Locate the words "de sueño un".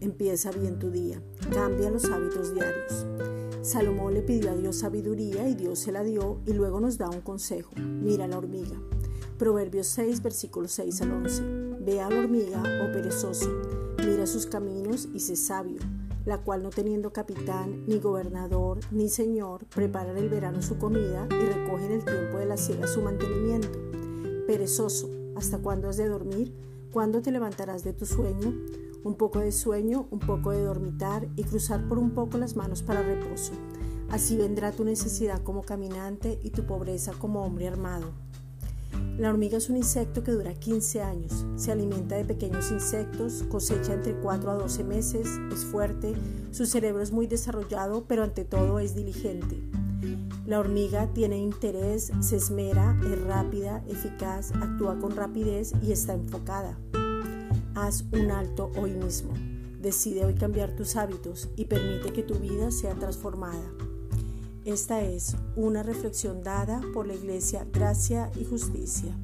29.40-30.18